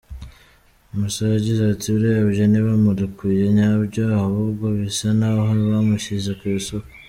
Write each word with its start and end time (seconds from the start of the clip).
Musa 0.97 1.23
yagize 1.35 1.61
ati 1.73 1.87
“Urebye 1.97 2.43
ntibamurekuye 2.47 3.43
nyabyo 3.57 4.03
ahubwo 4.23 4.65
bisa 4.79 5.07
naho 5.19 5.43
bamushyize 5.71 6.31
ku 6.39 6.45
isoko. 6.59 6.87